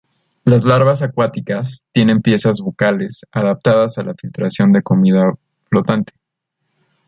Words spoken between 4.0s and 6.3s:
la filtración de comida flotante.